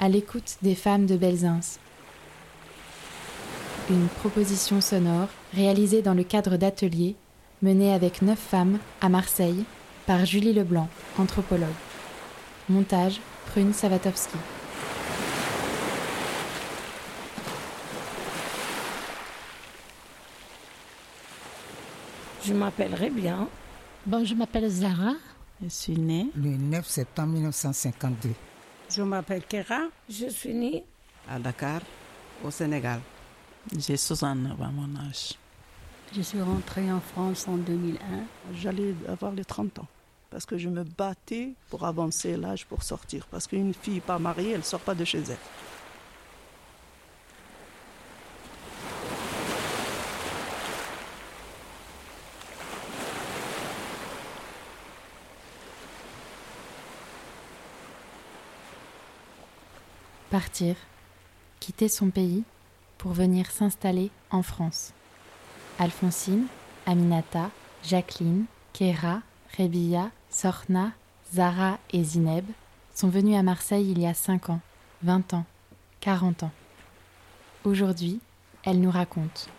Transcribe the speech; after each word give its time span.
À 0.00 0.08
l'écoute 0.08 0.58
des 0.62 0.76
femmes 0.76 1.06
de 1.06 1.16
Belzins. 1.16 1.78
Une 3.90 4.06
proposition 4.06 4.80
sonore 4.80 5.26
réalisée 5.54 6.02
dans 6.02 6.14
le 6.14 6.22
cadre 6.22 6.56
d'ateliers 6.56 7.16
menés 7.62 7.92
avec 7.92 8.22
neuf 8.22 8.38
femmes 8.38 8.78
à 9.00 9.08
Marseille 9.08 9.64
par 10.06 10.24
Julie 10.24 10.52
Leblanc, 10.52 10.88
anthropologue. 11.18 11.68
Montage 12.68 13.20
Prune 13.46 13.72
Savatowski. 13.72 14.38
Je 22.44 22.54
m'appellerai 22.54 23.10
bien. 23.10 23.48
Bon, 24.06 24.24
je 24.24 24.34
m'appelle 24.34 24.68
Zara. 24.68 25.14
Je 25.60 25.68
suis 25.68 25.98
née 25.98 26.30
le 26.36 26.50
9 26.50 26.86
septembre 26.86 27.32
1952. 27.32 28.28
Je 28.90 29.02
m'appelle 29.02 29.42
Kera. 29.44 29.82
Je 30.08 30.26
suis 30.28 30.54
née 30.54 30.84
à 31.28 31.38
Dakar, 31.38 31.80
au 32.42 32.50
Sénégal. 32.50 33.00
J'ai 33.76 33.96
69 33.98 34.60
à 34.60 34.68
mon 34.68 34.98
âge. 34.98 35.34
Je 36.16 36.22
suis 36.22 36.40
rentrée 36.40 36.90
en 36.90 37.00
France 37.00 37.46
en 37.48 37.58
2001. 37.58 37.98
J'allais 38.54 38.94
avoir 39.06 39.32
les 39.32 39.44
30 39.44 39.80
ans 39.80 39.86
parce 40.30 40.46
que 40.46 40.56
je 40.56 40.68
me 40.68 40.84
battais 40.84 41.50
pour 41.68 41.84
avancer 41.84 42.36
l'âge 42.36 42.64
pour 42.66 42.82
sortir. 42.82 43.26
Parce 43.30 43.46
qu'une 43.46 43.74
fille 43.74 44.00
pas 44.00 44.18
mariée, 44.18 44.52
elle 44.52 44.58
ne 44.58 44.62
sort 44.62 44.80
pas 44.80 44.94
de 44.94 45.04
chez 45.04 45.18
elle. 45.18 45.36
Partir, 60.38 60.76
quitter 61.58 61.88
son 61.88 62.10
pays 62.10 62.44
pour 62.96 63.12
venir 63.12 63.50
s'installer 63.50 64.12
en 64.30 64.44
France. 64.44 64.92
Alphonsine, 65.80 66.46
Aminata, 66.86 67.50
Jacqueline, 67.82 68.44
Kéra, 68.72 69.22
Rebia, 69.56 70.12
Sorna, 70.30 70.92
Zara 71.34 71.80
et 71.90 72.04
Zineb 72.04 72.44
sont 72.94 73.08
venus 73.08 73.36
à 73.36 73.42
Marseille 73.42 73.90
il 73.90 73.98
y 73.98 74.06
a 74.06 74.14
5 74.14 74.50
ans, 74.50 74.60
20 75.02 75.34
ans, 75.34 75.44
40 75.98 76.44
ans. 76.44 76.52
Aujourd'hui, 77.64 78.20
elles 78.62 78.80
nous 78.80 78.92
racontent. 78.92 79.50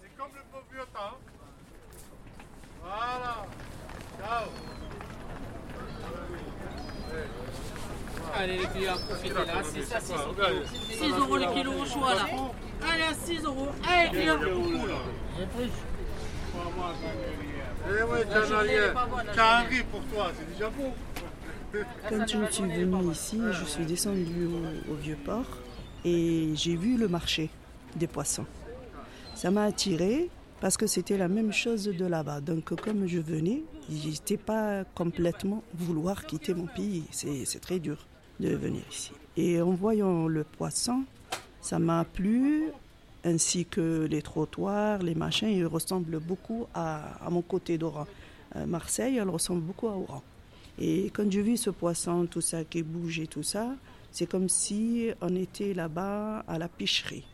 C'est 0.00 0.16
comme 0.16 0.30
le 0.32 0.42
beau 0.52 0.62
vieux 0.70 0.86
temps. 0.94 1.18
Voilà. 2.84 3.46
Ciao. 4.20 4.48
Allez 8.36 8.58
les 8.58 8.66
filles, 8.66 8.90
profitez 9.08 9.34
là, 9.34 9.62
c'est 9.62 9.82
ça, 9.82 10.00
6 10.00 10.12
euros. 10.12 10.34
6 10.90 11.10
euros 11.12 11.36
le 11.36 11.54
kilo 11.54 11.72
au 11.72 11.86
choix 11.86 12.14
là. 12.14 12.26
Allez, 12.86 13.02
à 13.04 13.14
6 13.14 13.44
Eh 17.86 18.02
ouais, 18.02 18.24
pour 19.90 20.02
toi, 20.04 20.32
c'est 20.36 20.52
déjà. 20.52 20.70
Quand 22.08 22.26
je 22.26 22.52
suis 22.52 22.64
venue 22.64 23.10
ici, 23.10 23.40
je 23.52 23.64
suis 23.64 23.84
descendue 23.84 24.46
au, 24.46 24.92
au 24.92 24.94
Vieux-Port 24.94 25.58
et 26.04 26.50
j'ai 26.54 26.76
vu 26.76 26.96
le 26.96 27.08
marché 27.08 27.50
des 27.96 28.06
poissons. 28.06 28.46
Ça 29.34 29.50
m'a 29.50 29.64
attiré 29.64 30.30
parce 30.60 30.76
que 30.76 30.86
c'était 30.86 31.18
la 31.18 31.28
même 31.28 31.52
chose 31.52 31.84
de 31.84 32.06
là-bas. 32.06 32.40
Donc 32.40 32.74
comme 32.80 33.06
je 33.06 33.18
venais, 33.18 33.62
j'étais 33.90 34.36
pas 34.36 34.84
complètement 34.94 35.62
vouloir 35.74 36.24
quitter 36.24 36.54
mon 36.54 36.66
pays. 36.66 37.04
C'est 37.10 37.60
très 37.60 37.80
dur 37.80 38.06
de 38.40 38.48
venir 38.50 38.82
ici. 38.90 39.12
Et 39.36 39.60
en 39.60 39.72
voyant 39.72 40.28
le 40.28 40.44
poisson, 40.44 41.02
ça 41.60 41.78
m'a 41.78 42.04
plu, 42.04 42.70
ainsi 43.24 43.64
que 43.66 44.06
les 44.10 44.22
trottoirs, 44.22 44.98
les 45.02 45.14
machins, 45.14 45.48
ils 45.48 45.66
ressemblent 45.66 46.20
beaucoup 46.20 46.66
à, 46.74 47.24
à 47.26 47.30
mon 47.30 47.42
côté 47.42 47.78
d'Oran. 47.78 48.06
Euh, 48.56 48.66
Marseille, 48.66 49.16
elle 49.16 49.28
ressemble 49.30 49.62
beaucoup 49.62 49.88
à 49.88 49.96
Oran. 49.96 50.22
Et 50.78 51.10
quand 51.14 51.30
je 51.30 51.40
vis 51.40 51.56
ce 51.56 51.70
poisson, 51.70 52.26
tout 52.26 52.40
ça 52.40 52.64
qui 52.64 52.82
bouge 52.82 53.18
et 53.20 53.26
tout 53.26 53.42
ça, 53.42 53.68
c'est 54.10 54.26
comme 54.26 54.48
si 54.48 55.10
on 55.20 55.34
était 55.36 55.72
là-bas 55.74 56.40
à 56.46 56.58
la 56.58 56.68
pêcherie. 56.68 57.26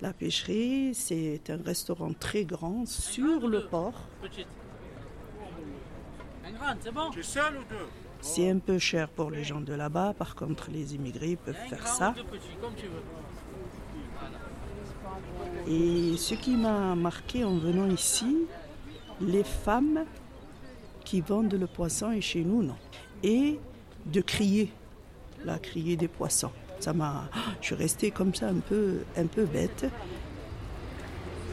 La 0.00 0.12
pêcherie, 0.12 0.94
c'est 0.94 1.40
un 1.50 1.62
restaurant 1.62 2.12
très 2.18 2.44
grand 2.44 2.86
sur 2.86 3.46
le 3.48 3.66
port. 3.66 3.94
Petite. 4.22 4.46
Un 6.46 6.52
grand, 6.52 6.74
c'est 6.80 6.92
bon 6.92 7.10
Tu 7.10 7.20
es 7.20 7.22
seul 7.22 7.54
ou 7.56 7.64
deux? 7.68 7.86
C'est 8.22 8.50
un 8.50 8.58
peu 8.58 8.78
cher 8.78 9.08
pour 9.08 9.30
les 9.30 9.44
gens 9.44 9.60
de 9.60 9.72
là-bas, 9.72 10.14
par 10.16 10.34
contre 10.34 10.70
les 10.70 10.94
immigrés 10.94 11.36
peuvent 11.36 11.56
Un 11.64 11.68
faire 11.68 11.86
ça. 11.88 12.10
ou 12.10 12.14
deux 12.16 12.24
petits, 12.24 12.56
comme 12.60 12.74
tu 12.74 12.86
veux. 12.86 13.02
Et 15.68 16.16
ce 16.16 16.34
qui 16.34 16.56
m'a 16.56 16.94
marqué 16.94 17.44
en 17.44 17.56
venant 17.56 17.88
ici, 17.88 18.36
les 19.20 19.44
femmes 19.44 20.04
qui 21.04 21.20
vendent 21.20 21.54
le 21.54 21.66
poisson 21.66 22.12
et 22.12 22.20
chez 22.20 22.42
nous, 22.42 22.62
non? 22.62 22.76
Et 23.22 23.58
de 24.06 24.20
crier, 24.20 24.72
la 25.44 25.58
crier 25.58 25.96
des 25.96 26.08
poissons. 26.08 26.52
Ça 26.78 26.92
m'a, 26.92 27.28
je 27.60 27.66
suis 27.66 27.74
restée 27.74 28.10
comme 28.10 28.34
ça 28.34 28.48
un 28.48 28.60
peu, 28.60 29.00
un 29.16 29.26
peu 29.26 29.44
bête. 29.44 29.86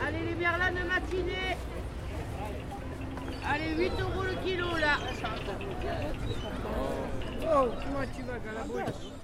Allez 0.01 0.19
les 0.29 0.35
merlans 0.35 0.71
de 0.71 0.87
matinée 0.87 1.57
Allez 3.49 3.75
8 3.77 3.91
euros 4.01 4.23
le 4.23 4.45
kilo 4.45 4.77
là 4.77 4.97
Oh 7.43 7.67
comment 7.81 8.05
tu 8.15 8.23
vas 8.23 8.39
Galabouche 8.39 9.16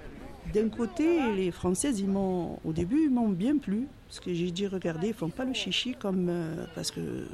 D'un 0.53 0.69
côté, 0.69 1.33
les 1.35 1.51
Françaises, 1.51 1.99
ils 1.99 2.07
m'ont, 2.07 2.59
au 2.63 2.73
début, 2.73 3.05
ils 3.05 3.09
m'ont 3.09 3.29
bien 3.29 3.57
plu. 3.57 3.87
Parce 4.07 4.19
que 4.19 4.33
j'ai 4.33 4.51
dit, 4.51 4.67
regardez, 4.67 5.07
ils 5.07 5.13
font 5.13 5.29
pas 5.29 5.45
le 5.45 5.53
chichi 5.53 5.95
comme. 5.95 6.27
euh, 6.29 6.65
parce 6.75 6.91
que, 6.91 7.25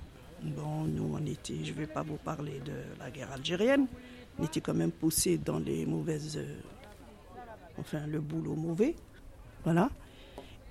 bon, 0.41 0.83
nous, 0.85 1.17
on 1.19 1.25
était, 1.25 1.63
je 1.63 1.73
vais 1.73 1.87
pas 1.87 2.01
vous 2.01 2.15
parler 2.15 2.61
de 2.65 2.71
la 2.99 3.11
guerre 3.11 3.31
algérienne. 3.33 3.87
On 4.37 4.45
était 4.45 4.61
quand 4.61 4.73
même 4.73 4.91
poussés 4.91 5.37
dans 5.37 5.59
les 5.59 5.85
mauvaises. 5.85 6.37
euh, 6.37 6.55
enfin, 7.77 8.07
le 8.07 8.21
boulot 8.21 8.55
mauvais. 8.55 8.95
Voilà. 9.65 9.89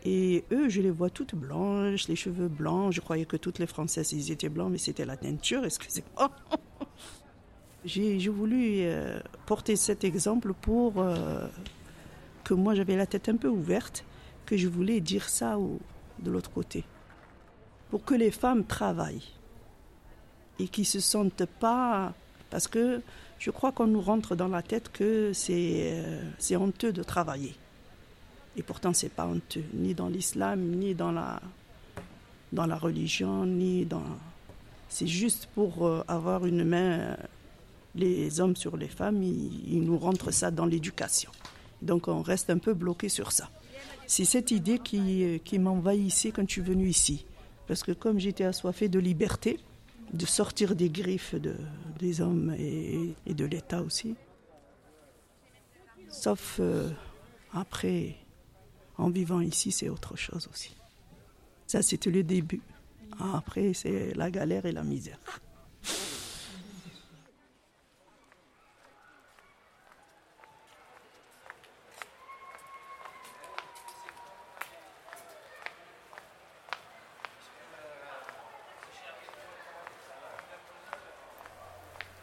Et 0.04 0.44
eux, 0.52 0.68
je 0.70 0.80
les 0.80 0.90
vois 0.90 1.10
toutes 1.10 1.34
blanches, 1.34 2.08
les 2.08 2.16
cheveux 2.16 2.48
blancs. 2.48 2.92
Je 2.92 3.00
croyais 3.02 3.26
que 3.26 3.36
toutes 3.36 3.58
les 3.58 3.66
Françaises, 3.66 4.12
ils 4.12 4.30
étaient 4.32 4.48
blancs, 4.48 4.70
mais 4.70 4.78
c'était 4.78 5.04
la 5.04 5.16
teinture, 5.18 5.64
excusez-moi. 5.66 6.30
J'ai 7.84 8.28
voulu 8.28 8.80
euh, 8.80 9.20
porter 9.46 9.76
cet 9.76 10.04
exemple 10.04 10.52
pour 10.54 10.94
que 12.44 12.54
moi 12.54 12.74
j'avais 12.74 12.96
la 12.96 13.06
tête 13.06 13.28
un 13.28 13.36
peu 13.36 13.48
ouverte, 13.48 14.04
que 14.46 14.56
je 14.56 14.68
voulais 14.68 15.00
dire 15.00 15.28
ça 15.28 15.56
de 16.18 16.30
l'autre 16.30 16.50
côté. 16.50 16.84
Pour 17.90 18.04
que 18.04 18.14
les 18.14 18.30
femmes 18.30 18.64
travaillent 18.64 19.32
et 20.58 20.68
qu'ils 20.68 20.86
se 20.86 21.00
sentent 21.00 21.46
pas. 21.60 22.12
Parce 22.50 22.66
que 22.66 23.00
je 23.38 23.50
crois 23.50 23.72
qu'on 23.72 23.86
nous 23.86 24.00
rentre 24.00 24.34
dans 24.36 24.48
la 24.48 24.62
tête 24.62 24.90
que 24.90 25.32
c'est 25.32 25.92
euh, 25.92 26.22
c'est 26.38 26.56
honteux 26.56 26.92
de 26.92 27.02
travailler. 27.02 27.54
Et 28.56 28.62
pourtant, 28.62 28.92
c'est 28.92 29.10
pas 29.10 29.26
honteux, 29.26 29.64
ni 29.74 29.94
dans 29.94 30.08
l'islam, 30.08 30.60
ni 30.60 30.94
dans 30.94 31.12
la, 31.12 31.40
dans 32.52 32.66
la 32.66 32.76
religion, 32.76 33.46
ni 33.46 33.84
dans. 33.84 34.02
C'est 34.88 35.06
juste 35.06 35.48
pour 35.54 35.86
euh, 35.86 36.02
avoir 36.08 36.46
une 36.46 36.64
main, 36.64 36.98
euh, 36.98 37.16
les 37.94 38.40
hommes 38.40 38.56
sur 38.56 38.76
les 38.76 38.88
femmes, 38.88 39.22
ils, 39.22 39.74
ils 39.74 39.82
nous 39.82 39.98
rentrent 39.98 40.32
ça 40.32 40.50
dans 40.50 40.66
l'éducation. 40.66 41.30
Donc 41.82 42.08
on 42.08 42.22
reste 42.22 42.50
un 42.50 42.58
peu 42.58 42.74
bloqué 42.74 43.08
sur 43.08 43.32
ça. 43.32 43.50
C'est 44.06 44.24
cette 44.24 44.50
idée 44.50 44.78
qui, 44.78 45.24
euh, 45.24 45.38
qui 45.38 45.58
m'envahissait 45.58 46.30
quand 46.30 46.42
je 46.46 46.52
suis 46.52 46.62
venue 46.62 46.88
ici. 46.88 47.26
Parce 47.66 47.82
que 47.82 47.92
comme 47.92 48.18
j'étais 48.18 48.44
assoiffée 48.44 48.88
de 48.88 48.98
liberté, 48.98 49.58
de 50.12 50.26
sortir 50.26 50.74
des 50.74 50.88
griffes 50.88 51.34
de, 51.34 51.54
des 51.98 52.20
hommes 52.20 52.54
et, 52.58 53.14
et 53.26 53.34
de 53.34 53.44
l'État 53.44 53.82
aussi. 53.82 54.14
Sauf 56.08 56.56
euh, 56.60 56.90
après, 57.52 58.16
en 58.96 59.10
vivant 59.10 59.40
ici, 59.40 59.70
c'est 59.70 59.88
autre 59.88 60.16
chose 60.16 60.48
aussi. 60.50 60.74
Ça, 61.66 61.82
c'était 61.82 62.10
le 62.10 62.22
début. 62.22 62.62
Après, 63.34 63.74
c'est 63.74 64.14
la 64.14 64.30
galère 64.30 64.64
et 64.64 64.72
la 64.72 64.82
misère. 64.82 65.18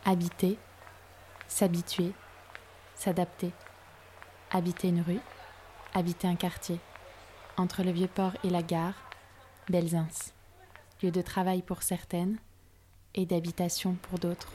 Habiter, 0.07 0.59
s'habituer, 1.47 2.11
s'adapter. 2.93 3.51
Habiter 4.51 4.89
une 4.89 5.01
rue, 5.01 5.19
habiter 5.95 6.27
un 6.27 6.35
quartier. 6.35 6.79
Entre 7.57 7.81
le 7.81 7.89
vieux 7.89 8.07
port 8.07 8.33
et 8.43 8.51
la 8.51 8.61
gare, 8.61 8.93
Belzins. 9.67 10.07
Lieu 11.01 11.09
de 11.09 11.21
travail 11.21 11.63
pour 11.63 11.81
certaines, 11.81 12.37
et 13.15 13.25
d'habitation 13.25 13.95
pour 13.95 14.19
d'autres. 14.19 14.51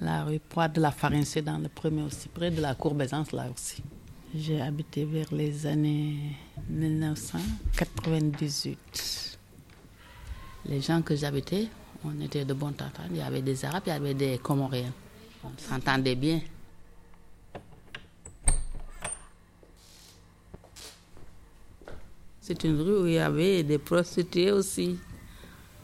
La 0.00 0.24
rue 0.24 0.40
Poix 0.40 0.66
de 0.66 0.80
la 0.80 0.90
Farine, 0.90 1.24
c'est 1.24 1.42
dans 1.42 1.58
le 1.58 1.68
premier 1.68 2.02
aussi, 2.02 2.28
près 2.28 2.50
de 2.50 2.60
la 2.60 2.74
Courbesance 2.74 3.30
là 3.30 3.46
aussi. 3.52 3.84
J'ai 4.34 4.60
habité 4.60 5.04
vers 5.04 5.32
les 5.32 5.66
années 5.66 6.36
1998. 6.68 9.38
Les 10.66 10.80
gens 10.80 11.00
que 11.00 11.14
j'habitais, 11.14 11.68
on 12.04 12.20
était 12.20 12.44
de 12.44 12.52
bons 12.52 12.66
entente. 12.68 12.98
Il 13.10 13.16
y 13.16 13.22
avait 13.22 13.42
des 13.42 13.64
Arabes, 13.64 13.84
il 13.86 13.90
y 13.90 13.92
avait 13.92 14.14
des 14.14 14.38
Comoriens. 14.38 14.92
On 15.44 15.50
s'entendait 15.56 16.16
bien. 16.16 16.40
C'est 22.40 22.64
une 22.64 22.80
rue 22.80 23.02
où 23.02 23.06
il 23.06 23.12
y 23.14 23.18
avait 23.18 23.62
des 23.62 23.78
prostituées 23.78 24.50
aussi. 24.52 24.98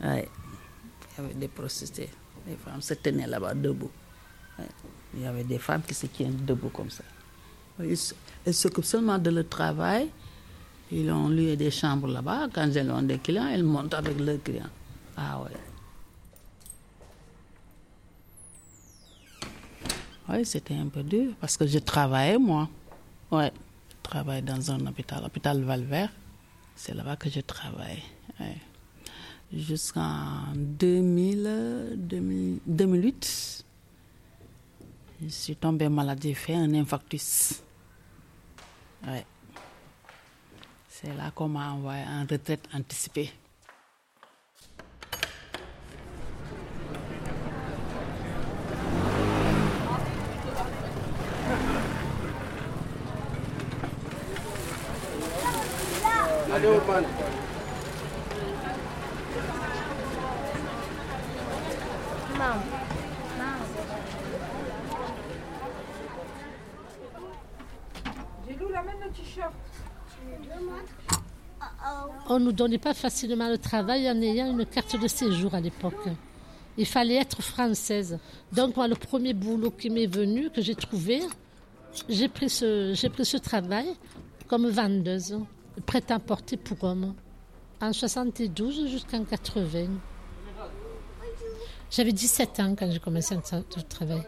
Ouais. 0.02 0.28
Il 1.18 1.22
y 1.22 1.24
avait 1.24 1.34
des 1.34 1.48
prostituées. 1.48 2.10
Les 2.46 2.56
femmes 2.56 2.82
se 2.82 2.94
tenaient 2.94 3.26
là-bas 3.26 3.54
debout. 3.54 3.90
Il 5.14 5.22
y 5.22 5.26
avait 5.26 5.44
des 5.44 5.58
femmes 5.58 5.82
qui 5.82 5.94
se 5.94 6.06
tiennent 6.06 6.44
debout 6.44 6.70
comme 6.70 6.90
ça. 6.90 7.04
S- 8.42 8.46
elles 8.46 8.54
s'occupent 8.54 8.84
seulement 8.84 9.18
de 9.18 9.30
leur 9.30 9.48
travail. 9.48 10.08
Ils 10.90 11.10
ont 11.10 11.28
loué 11.28 11.56
des 11.56 11.70
chambres 11.70 12.08
là-bas. 12.08 12.48
Quand 12.52 12.68
elles 12.74 12.90
ont 12.90 13.02
des 13.02 13.18
clients, 13.18 13.46
elles 13.48 13.62
montent 13.64 13.94
avec 13.94 14.18
leurs 14.20 14.42
clients. 14.42 14.68
Ah 15.16 15.40
ouais. 15.42 15.50
Oui, 20.28 20.44
c'était 20.44 20.74
un 20.74 20.86
peu 20.88 21.02
dur 21.02 21.32
parce 21.40 21.56
que 21.56 21.66
je 21.66 21.78
travaillais 21.78 22.38
moi. 22.38 22.68
Ouais, 23.30 23.52
je 23.90 23.96
travaillais 24.02 24.42
dans 24.42 24.70
un 24.70 24.86
hôpital, 24.86 25.22
l'hôpital 25.22 25.62
Valvert. 25.62 26.10
C'est 26.76 26.94
là-bas 26.94 27.16
que 27.16 27.28
je 27.28 27.40
travaille. 27.40 28.02
Jusqu'en 29.52 30.52
2000, 30.54 31.44
euh, 31.46 31.94
2000 31.96 32.58
2008, 32.66 33.64
je 35.22 35.28
suis 35.28 35.56
tombée 35.56 35.88
malade, 35.90 36.18
j'ai 36.22 36.32
fait 36.34 36.54
un 36.54 36.72
infarctus. 36.74 37.62
Ouais. 39.06 39.26
C'est 40.88 41.12
là 41.16 41.32
qu'on 41.34 41.48
m'a 41.48 41.72
envoyé 41.72 42.04
en 42.04 42.24
retraite 42.30 42.68
anticipée. 42.72 43.32
Allez 56.54 56.66
au 56.66 56.80
pan. 56.80 57.02
On 72.28 72.38
ne 72.38 72.44
nous 72.44 72.52
donnait 72.52 72.78
pas 72.78 72.94
facilement 72.94 73.48
le 73.48 73.58
travail 73.58 74.10
en 74.10 74.20
ayant 74.20 74.50
une 74.50 74.64
carte 74.66 75.00
de 75.00 75.08
séjour 75.08 75.54
à 75.54 75.60
l'époque. 75.60 76.08
Il 76.78 76.86
fallait 76.86 77.16
être 77.16 77.42
française. 77.42 78.18
Donc 78.52 78.76
moi, 78.76 78.88
le 78.88 78.94
premier 78.94 79.34
boulot 79.34 79.70
qui 79.70 79.90
m'est 79.90 80.06
venu, 80.06 80.48
que 80.50 80.62
j'ai 80.62 80.74
trouvé, 80.74 81.20
j'ai 82.08 82.28
pris, 82.28 82.48
ce, 82.48 83.36
travail 83.36 83.86
comme 84.46 84.68
vendeuse, 84.68 85.38
prête 85.84 86.10
à 86.10 86.18
porter 86.18 86.56
pour 86.56 86.82
hommes, 86.84 87.14
en 87.80 87.92
72 87.92 88.88
jusqu'en 88.88 89.24
80. 89.24 89.88
J'avais 91.90 92.12
17 92.12 92.60
ans 92.60 92.74
quand 92.78 92.90
j'ai 92.90 92.98
commencé 92.98 93.34
le 93.34 93.82
travail. 93.82 94.22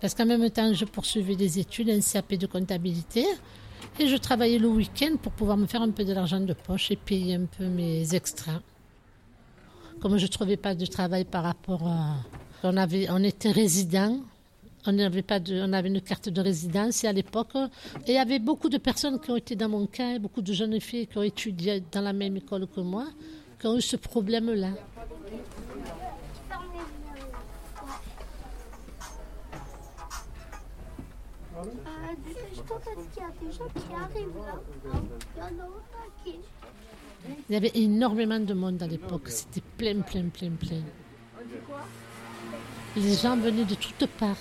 Parce 0.00 0.14
qu'en 0.14 0.26
même 0.26 0.50
temps, 0.50 0.72
je 0.74 0.84
poursuivais 0.84 1.36
des 1.36 1.58
études, 1.58 1.88
un 1.88 2.00
CAP 2.00 2.34
de 2.34 2.46
comptabilité, 2.46 3.24
et 3.98 4.08
je 4.08 4.16
travaillais 4.16 4.58
le 4.58 4.68
week-end 4.68 5.16
pour 5.22 5.32
pouvoir 5.32 5.56
me 5.56 5.66
faire 5.66 5.82
un 5.82 5.90
peu 5.90 6.04
de 6.04 6.12
l'argent 6.12 6.40
de 6.40 6.52
poche 6.52 6.90
et 6.90 6.96
payer 6.96 7.34
un 7.36 7.46
peu 7.46 7.64
mes 7.66 8.14
extras. 8.14 8.60
Comme 10.00 10.18
je 10.18 10.24
ne 10.24 10.30
trouvais 10.30 10.56
pas 10.56 10.74
de 10.74 10.86
travail 10.86 11.24
par 11.24 11.44
rapport 11.44 11.86
à... 11.86 12.16
On, 12.62 12.76
avait, 12.76 13.06
on 13.10 13.22
était 13.22 13.50
résident, 13.50 14.20
on, 14.86 14.92
n'avait 14.92 15.22
pas 15.22 15.38
de, 15.38 15.62
on 15.62 15.72
avait 15.72 15.88
une 15.88 16.00
carte 16.00 16.28
de 16.28 16.40
résidence 16.40 17.04
et 17.04 17.06
à 17.06 17.12
l'époque, 17.12 17.54
et 18.06 18.12
il 18.12 18.14
y 18.14 18.18
avait 18.18 18.38
beaucoup 18.38 18.68
de 18.68 18.78
personnes 18.78 19.20
qui 19.20 19.30
ont 19.30 19.36
été 19.36 19.54
dans 19.54 19.68
mon 19.68 19.86
cas, 19.86 20.18
beaucoup 20.18 20.42
de 20.42 20.52
jeunes 20.52 20.80
filles 20.80 21.06
qui 21.06 21.18
ont 21.18 21.22
étudié 21.22 21.82
dans 21.92 22.00
la 22.00 22.12
même 22.12 22.36
école 22.36 22.66
que 22.66 22.80
moi, 22.80 23.06
qui 23.60 23.66
ont 23.66 23.76
eu 23.76 23.82
ce 23.82 23.96
problème-là. 23.96 24.70
Il 37.48 37.52
y 37.52 37.56
avait 37.56 37.72
énormément 37.74 38.40
de 38.40 38.54
monde 38.54 38.82
à 38.82 38.86
l'époque, 38.86 39.28
c'était 39.28 39.62
plein, 39.78 40.00
plein, 40.00 40.28
plein, 40.28 40.50
plein. 40.50 40.82
Les 42.96 43.14
gens 43.14 43.36
venaient 43.36 43.64
de 43.64 43.74
toutes 43.74 44.06
parts. 44.06 44.36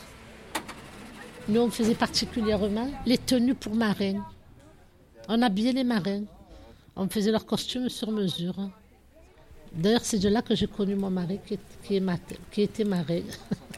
Nous, 1.48 1.60
on 1.62 1.70
faisait 1.70 1.96
particulièrement 1.96 2.90
les 3.06 3.18
tenues 3.18 3.56
pour 3.56 3.76
marins. 3.76 4.26
On 5.28 5.42
habillait 5.42 5.72
les 5.74 5.84
marins. 5.84 6.24
On 6.96 7.08
faisait 7.10 7.32
leurs 7.32 7.46
costumes 7.46 7.90
sur 7.90 8.12
mesure. 8.12 8.56
D'ailleurs, 9.74 10.06
c'est 10.06 10.20
de 10.20 10.30
là 10.30 10.42
que 10.42 10.56
j'ai 10.56 10.68
connu 10.68 10.96
mon 10.96 11.10
mari 11.10 11.40
qui, 11.46 11.56
est- 11.56 12.40
qui 12.52 12.62
était 12.62 12.84
marin. 12.84 13.22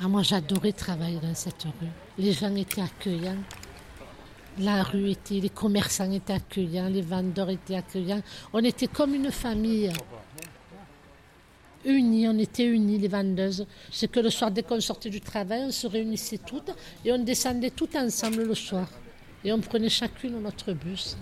ah, 0.00 0.06
moi, 0.06 0.22
j'adorais 0.22 0.72
travailler 0.72 1.18
dans 1.18 1.34
cette 1.34 1.64
rue. 1.64 1.88
Les 2.18 2.32
gens 2.32 2.54
étaient 2.54 2.80
accueillants. 2.80 3.42
La 4.60 4.84
rue 4.84 5.10
était, 5.10 5.40
les 5.40 5.50
commerçants 5.50 6.10
étaient 6.12 6.34
accueillants, 6.34 6.88
les 6.88 7.02
vendeurs 7.02 7.50
étaient 7.50 7.74
accueillants. 7.74 8.22
On 8.52 8.62
était 8.62 8.86
comme 8.86 9.14
une 9.14 9.32
famille. 9.32 9.92
Unis, 11.84 12.28
on 12.28 12.38
était 12.38 12.66
unis, 12.66 12.98
les 12.98 13.08
vendeuses. 13.08 13.66
C'est 13.90 14.10
que 14.10 14.20
le 14.20 14.30
soir, 14.30 14.52
dès 14.52 14.62
qu'on 14.62 14.80
sortait 14.80 15.10
du 15.10 15.20
travail, 15.20 15.62
on 15.64 15.70
se 15.72 15.86
réunissait 15.86 16.38
toutes 16.38 16.70
et 17.04 17.12
on 17.12 17.18
descendait 17.18 17.70
toutes 17.70 17.96
ensemble 17.96 18.44
le 18.44 18.54
soir. 18.54 18.88
Et 19.44 19.52
on 19.52 19.60
prenait 19.60 19.88
chacune 19.88 20.40
notre 20.40 20.72
bus. 20.72 21.16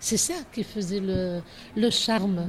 C'est 0.00 0.18
ça 0.18 0.34
qui 0.52 0.64
faisait 0.64 1.00
le, 1.00 1.40
le 1.76 1.90
charme. 1.90 2.48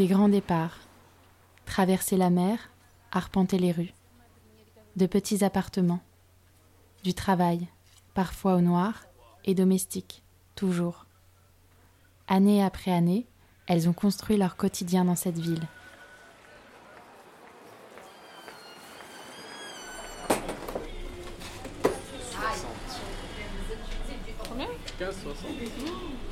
Des 0.00 0.06
grands 0.06 0.30
départs. 0.30 0.78
Traverser 1.66 2.16
la 2.16 2.30
mer, 2.30 2.70
arpenter 3.12 3.58
les 3.58 3.70
rues. 3.70 3.92
De 4.96 5.04
petits 5.04 5.44
appartements. 5.44 6.00
Du 7.04 7.12
travail, 7.12 7.68
parfois 8.14 8.54
au 8.54 8.62
noir, 8.62 9.04
et 9.44 9.54
domestique, 9.54 10.22
toujours. 10.54 11.04
Année 12.28 12.64
après 12.64 12.90
année, 12.90 13.26
elles 13.66 13.90
ont 13.90 13.92
construit 13.92 14.38
leur 14.38 14.56
quotidien 14.56 15.04
dans 15.04 15.16
cette 15.16 15.38
ville. 15.38 15.68
Combien 24.48 24.66
15, 24.98 25.14
60. 25.24 26.29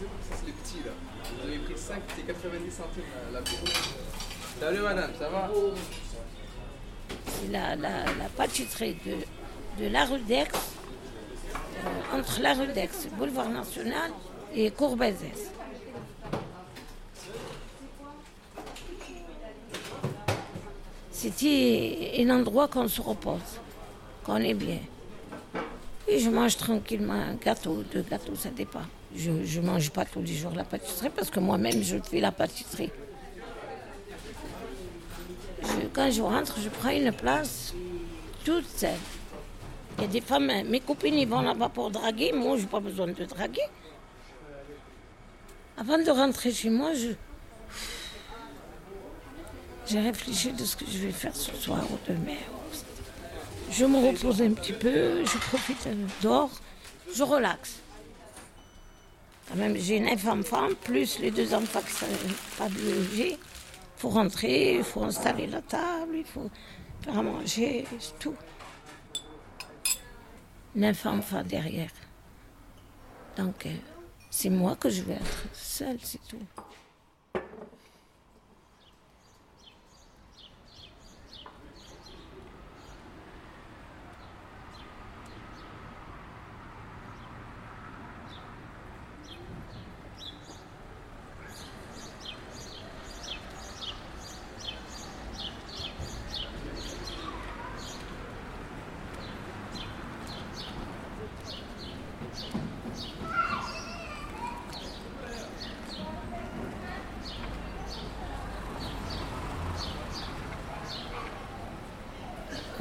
C'est 0.00 0.46
les 0.46 0.52
petits 0.52 0.82
là. 0.84 0.92
Vous 1.24 1.48
avez 1.48 1.58
pris 1.58 1.76
5, 1.76 2.00
c'est 2.16 2.26
90 2.26 2.70
centimes 2.70 3.02
la, 3.32 3.40
la. 3.40 3.46
Salut 4.60 4.80
madame, 4.82 5.10
ça 5.18 5.28
va? 5.28 5.50
C'est 7.26 7.50
la, 7.50 7.76
la, 7.76 8.04
la 8.04 8.28
pâtisserie 8.36 8.96
de, 9.04 9.82
de 9.82 9.88
la 9.90 10.04
rue 10.04 10.20
d'Aix, 10.20 10.48
euh, 11.54 12.18
entre 12.18 12.40
la 12.40 12.54
rue 12.54 12.66
d'Aix, 12.68 12.88
boulevard 13.18 13.48
national 13.50 14.10
et 14.54 14.70
Courbezès. 14.70 15.52
C'était 21.10 22.14
un 22.24 22.30
endroit 22.30 22.68
qu'on 22.68 22.88
se 22.88 23.00
repose, 23.02 23.60
qu'on 24.24 24.36
est 24.36 24.54
bien. 24.54 24.78
Oui, 26.08 26.18
je 26.20 26.30
mange 26.30 26.56
tranquillement 26.56 27.12
un 27.12 27.34
gâteau, 27.34 27.82
deux 27.92 28.02
gâteaux, 28.02 28.34
ça 28.34 28.48
dépend. 28.50 28.80
Je 29.14 29.30
ne 29.60 29.66
mange 29.66 29.90
pas 29.90 30.04
tous 30.04 30.22
les 30.22 30.34
jours 30.34 30.52
la 30.54 30.64
pâtisserie 30.64 31.10
parce 31.10 31.30
que 31.30 31.40
moi-même, 31.40 31.82
je 31.82 31.96
fais 31.98 32.20
la 32.20 32.30
pâtisserie. 32.32 32.90
Je- 35.62 35.86
quand 35.92 36.10
je 36.10 36.22
rentre, 36.22 36.58
je 36.60 36.68
prends 36.68 36.90
une 36.90 37.12
place 37.12 37.74
toute 38.44 38.66
seule. 38.68 38.90
Il 39.98 40.02
y 40.02 40.04
a 40.04 40.08
des 40.08 40.20
femmes, 40.20 40.50
mes 40.68 40.80
copines, 40.80 41.14
ils 41.18 41.28
vont 41.28 41.40
là-bas 41.42 41.68
pour 41.68 41.90
draguer. 41.90 42.32
Moi, 42.32 42.56
je 42.56 42.62
n'ai 42.62 42.68
pas 42.68 42.80
besoin 42.80 43.08
de 43.08 43.24
draguer. 43.24 43.60
Avant 45.76 45.98
de 45.98 46.10
rentrer 46.10 46.52
chez 46.52 46.70
moi, 46.70 46.94
je... 46.94 47.10
j'ai 49.86 50.00
réfléchi 50.00 50.52
de 50.52 50.64
ce 50.64 50.76
que 50.76 50.84
je 50.90 50.98
vais 50.98 51.12
faire 51.12 51.34
ce 51.34 51.52
soir 51.54 51.82
ou 51.90 51.98
demain. 52.06 52.36
Je 53.70 53.84
me 53.84 53.98
repose 54.08 54.40
un 54.42 54.52
petit 54.52 54.72
peu, 54.72 55.24
je 55.24 55.38
profite 55.38 55.86
euh, 55.86 55.94
dehors, 56.22 56.50
je 57.14 57.22
relaxe. 57.22 57.76
Même, 59.56 59.76
j'ai 59.76 59.98
neuf 59.98 60.26
enfants, 60.28 60.68
plus 60.82 61.18
les 61.18 61.30
deux 61.30 61.52
enfants 61.54 61.80
qui 61.80 61.92
ne 61.92 62.10
sont 62.10 62.34
pas 62.56 62.68
biologiques. 62.68 63.38
Il 63.96 64.00
faut 64.00 64.08
rentrer, 64.10 64.76
il 64.76 64.84
faut 64.84 65.02
installer 65.02 65.46
la 65.46 65.60
table, 65.60 66.16
il 66.16 66.24
faut 66.24 66.48
faire 67.02 67.18
à 67.18 67.22
manger, 67.22 67.84
tout. 68.18 68.36
Neuf 70.74 71.04
enfants 71.04 71.42
derrière. 71.42 71.90
Donc, 73.36 73.66
euh, 73.66 73.70
c'est 74.30 74.50
moi 74.50 74.76
que 74.76 74.88
je 74.88 75.02
vais 75.02 75.14
être 75.14 75.44
seule, 75.52 75.98
c'est 76.02 76.20
tout. 76.28 76.38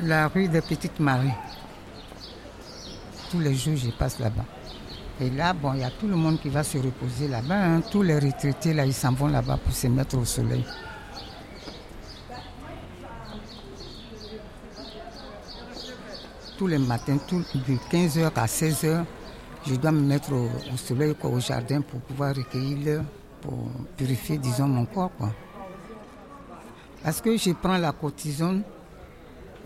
La 0.10 0.28
rue 0.28 0.48
des 0.48 0.62
Petites 0.62 1.00
Maries. 1.00 1.30
Tous 3.30 3.40
les 3.40 3.54
jours, 3.54 3.76
je 3.76 3.92
passe 3.92 4.18
là-bas. 4.18 4.46
Et 5.22 5.30
là, 5.30 5.54
bon, 5.54 5.74
il 5.76 5.82
y 5.82 5.84
a 5.84 5.92
tout 5.92 6.08
le 6.08 6.16
monde 6.16 6.40
qui 6.42 6.50
va 6.50 6.64
se 6.64 6.80
reposer 6.80 7.28
là-bas. 7.28 7.64
hein. 7.64 7.82
Tous 7.92 8.02
les 8.02 8.18
retraités, 8.18 8.74
là, 8.74 8.88
ils 8.88 8.94
s'en 8.94 9.14
vont 9.14 9.28
là-bas 9.28 9.58
pour 9.64 9.72
se 9.72 9.86
mettre 9.86 10.18
au 10.18 10.26
soleil. 10.26 10.66
Tous 16.58 16.66
les 16.66 16.80
matins, 16.80 17.20
tout, 17.28 17.46
de 17.54 17.76
15h 17.92 18.32
à 18.36 18.46
16h, 18.48 19.04
je 19.68 19.76
dois 19.76 19.92
me 19.92 20.02
mettre 20.02 20.34
au, 20.34 20.50
soleil, 20.76 21.14
quoi, 21.14 21.30
au 21.30 21.40
jardin, 21.40 21.82
pour 21.82 22.00
pouvoir 22.00 22.36
recueillir 22.36 23.04
pour 23.42 23.70
purifier, 23.96 24.40
disons, 24.40 24.68
mon 24.68 24.86
corps. 24.86 25.12
Parce 27.04 27.22
que 27.22 27.38
je 27.38 27.52
prends 27.52 27.78
la 27.78 27.92
cortisone 27.92 28.64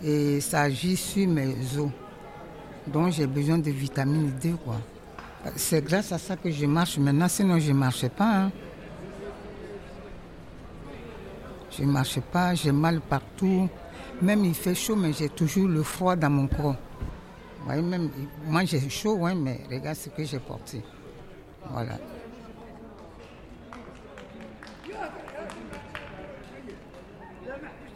et 0.04 0.40
ça 0.40 0.62
agit 0.62 0.96
sur 0.96 1.26
mes 1.26 1.54
os. 1.78 1.90
Donc 2.86 3.12
j'ai 3.12 3.26
besoin 3.26 3.58
de 3.58 3.70
vitamine 3.70 4.30
D. 4.40 4.54
Quoi. 4.62 4.76
C'est 5.56 5.82
grâce 5.82 6.12
à 6.12 6.18
ça 6.18 6.36
que 6.36 6.50
je 6.50 6.66
marche 6.66 6.98
maintenant, 6.98 7.28
sinon 7.28 7.58
je 7.58 7.72
ne 7.72 7.78
marchais 7.78 8.10
pas. 8.10 8.44
hein. 8.44 8.52
Je 11.76 11.82
ne 11.82 11.90
marchais 11.90 12.20
pas, 12.20 12.54
j'ai 12.54 12.70
mal 12.72 13.00
partout. 13.00 13.68
Même 14.22 14.44
il 14.44 14.54
fait 14.54 14.74
chaud, 14.74 14.94
mais 14.94 15.12
j'ai 15.12 15.28
toujours 15.28 15.66
le 15.66 15.82
froid 15.82 16.14
dans 16.14 16.30
mon 16.30 16.46
corps. 16.46 16.76
Même, 17.66 18.10
moi 18.46 18.64
j'ai 18.64 18.88
chaud, 18.90 19.14
ouais, 19.16 19.34
mais 19.34 19.60
regarde 19.70 19.96
ce 19.96 20.10
que 20.10 20.22
j'ai 20.24 20.38
porté. 20.38 20.82
Voilà. 21.70 21.98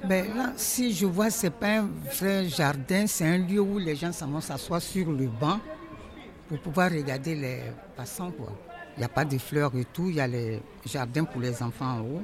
Ben 0.09 0.35
là, 0.35 0.53
si 0.57 0.95
je 0.95 1.05
vois, 1.05 1.29
c'est 1.29 1.51
pas 1.51 1.81
un 1.81 1.89
vrai 2.19 2.49
jardin, 2.49 3.07
c'est 3.07 3.27
un 3.27 3.37
lieu 3.37 3.61
où 3.61 3.77
les 3.77 3.95
gens 3.95 4.11
vont 4.23 4.41
s'asseoir 4.41 4.81
sur 4.81 5.13
le 5.13 5.27
banc 5.27 5.61
pour 6.49 6.59
pouvoir 6.61 6.91
regarder 6.91 7.35
les 7.35 7.61
passants. 7.95 8.33
Il 8.97 9.01
n'y 9.01 9.05
a 9.05 9.09
pas 9.11 9.27
de 9.27 9.37
fleurs 9.37 9.71
et 9.77 9.85
tout, 9.85 10.09
il 10.09 10.15
y 10.15 10.21
a 10.21 10.27
les 10.27 10.63
jardins 10.87 11.25
pour 11.25 11.43
les 11.43 11.63
enfants 11.63 11.99
en 11.99 12.01
haut. 12.01 12.23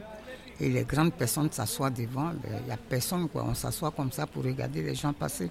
Et 0.59 0.71
les 0.71 0.85
grandes 0.85 1.13
personnes 1.13 1.53
s'assoient 1.53 1.91
devant, 1.91 2.29
ben, 2.29 2.59
il 2.61 2.65
n'y 2.65 2.73
a 2.73 2.79
personne, 2.79 3.29
quoi. 3.29 3.45
on 3.47 3.55
s'assoit 3.55 3.91
comme 3.91 4.11
ça 4.13 4.27
pour 4.27 4.45
regarder 4.45 4.81
les 4.81 4.95
gens 4.95 5.13
passer. 5.13 5.51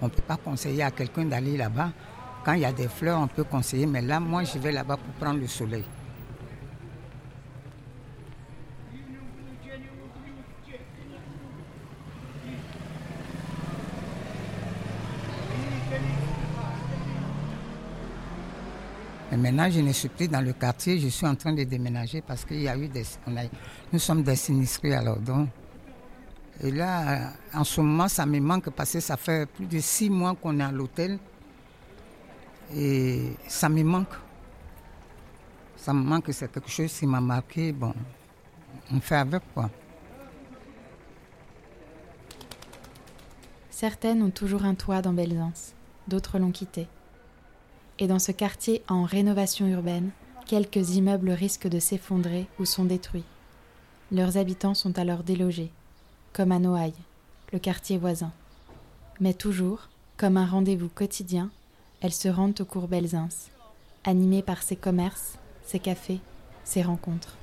On 0.00 0.04
ne 0.04 0.10
peut 0.10 0.22
pas 0.22 0.36
conseiller 0.36 0.84
à 0.84 0.92
quelqu'un 0.92 1.24
d'aller 1.24 1.56
là-bas. 1.56 1.90
Quand 2.44 2.52
il 2.52 2.60
y 2.60 2.64
a 2.64 2.72
des 2.72 2.86
fleurs, 2.86 3.18
on 3.18 3.26
peut 3.26 3.42
conseiller, 3.42 3.86
mais 3.86 4.02
là, 4.02 4.20
moi, 4.20 4.44
je 4.44 4.56
vais 4.56 4.70
là-bas 4.70 4.98
pour 4.98 5.14
prendre 5.14 5.40
le 5.40 5.48
soleil. 5.48 5.84
Et 19.34 19.36
maintenant, 19.36 19.68
je 19.68 19.80
ne 19.80 19.90
suis 19.90 20.08
plus 20.08 20.28
dans 20.28 20.40
le 20.40 20.52
quartier, 20.52 20.96
je 21.00 21.08
suis 21.08 21.26
en 21.26 21.34
train 21.34 21.52
de 21.52 21.64
déménager 21.64 22.22
parce 22.22 22.44
qu'il 22.44 22.62
y 22.62 22.68
a 22.68 22.76
eu 22.76 22.86
des. 22.86 23.02
nous 23.92 23.98
sommes 23.98 24.22
des 24.22 24.36
sinistrés 24.36 24.94
alors. 24.94 25.18
Donc, 25.18 25.48
et 26.62 26.70
là, 26.70 27.32
en 27.52 27.64
ce 27.64 27.80
moment, 27.80 28.06
ça 28.06 28.26
me 28.26 28.38
manque 28.38 28.70
parce 28.70 28.92
que 28.92 29.00
ça 29.00 29.16
fait 29.16 29.46
plus 29.50 29.66
de 29.66 29.80
six 29.80 30.08
mois 30.08 30.36
qu'on 30.40 30.60
est 30.60 30.62
à 30.62 30.70
l'hôtel. 30.70 31.18
Et 32.76 33.32
ça 33.48 33.68
me 33.68 33.82
manque. 33.82 34.14
Ça 35.78 35.92
me 35.92 36.04
manque, 36.04 36.28
c'est 36.30 36.52
quelque 36.52 36.70
chose 36.70 36.96
qui 36.96 37.04
m'a 37.04 37.20
marqué. 37.20 37.72
Bon, 37.72 37.92
on 38.92 39.00
fait 39.00 39.16
avec 39.16 39.42
quoi. 39.52 39.68
Certaines 43.68 44.22
ont 44.22 44.30
toujours 44.30 44.64
un 44.64 44.76
toit 44.76 45.02
dans 45.02 45.12
Belzance, 45.12 45.74
d'autres 46.06 46.38
l'ont 46.38 46.52
quitté. 46.52 46.86
Et 47.98 48.06
dans 48.06 48.18
ce 48.18 48.32
quartier 48.32 48.82
en 48.88 49.04
rénovation 49.04 49.66
urbaine, 49.66 50.10
quelques 50.46 50.96
immeubles 50.96 51.30
risquent 51.30 51.68
de 51.68 51.78
s'effondrer 51.78 52.46
ou 52.58 52.64
sont 52.64 52.84
détruits. 52.84 53.24
Leurs 54.10 54.36
habitants 54.36 54.74
sont 54.74 54.98
alors 54.98 55.22
délogés, 55.22 55.70
comme 56.32 56.52
à 56.52 56.58
Noailles, 56.58 56.92
le 57.52 57.58
quartier 57.58 57.98
voisin. 57.98 58.32
Mais 59.20 59.34
toujours, 59.34 59.88
comme 60.16 60.36
un 60.36 60.46
rendez-vous 60.46 60.88
quotidien, 60.88 61.50
elles 62.00 62.12
se 62.12 62.28
rendent 62.28 62.60
au 62.60 62.64
cours 62.64 62.88
Belzins, 62.88 63.28
animées 64.04 64.42
par 64.42 64.62
ses 64.62 64.76
commerces, 64.76 65.38
ses 65.64 65.78
cafés, 65.78 66.20
ses 66.64 66.82
rencontres. 66.82 67.36